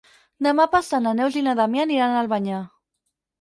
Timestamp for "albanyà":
2.25-2.65